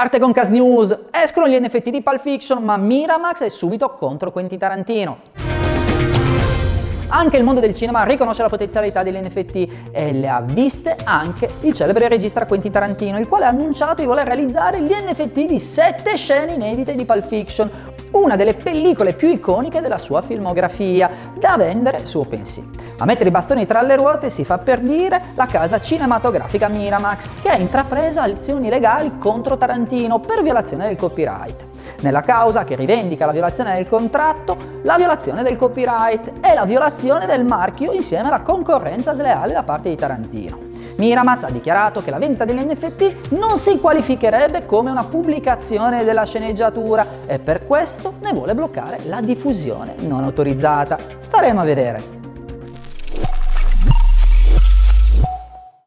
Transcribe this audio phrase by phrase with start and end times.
[0.00, 4.30] Arte con Cas News, escono gli NFT di Pulp Fiction, ma Miramax è subito contro
[4.30, 5.18] Quentin Tarantino.
[7.08, 11.50] Anche il mondo del cinema riconosce la potenzialità degli NFT e le ha viste anche
[11.62, 15.58] il celebre regista Quentin Tarantino, il quale ha annunciato di voler realizzare gli NFT di
[15.58, 17.68] sette scene inedite di Pulp Fiction,
[18.28, 22.64] una delle pellicole più iconiche della sua filmografia, da vendere su OpenSea.
[22.98, 27.26] A mettere i bastoni tra le ruote si fa per dire la casa cinematografica Miramax,
[27.40, 31.66] che ha intrapreso azioni legali contro Tarantino per violazione del copyright.
[32.02, 37.24] Nella causa che rivendica la violazione del contratto, la violazione del copyright e la violazione
[37.24, 40.67] del marchio insieme alla concorrenza sleale da parte di Tarantino.
[40.98, 46.24] Miramaz ha dichiarato che la vendita degli NFT non si qualificherebbe come una pubblicazione della
[46.24, 50.98] sceneggiatura e per questo ne vuole bloccare la diffusione non autorizzata.
[51.20, 52.17] Staremo a vedere.